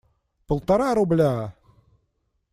Полтора 0.47 0.89
рубля! 0.95 1.31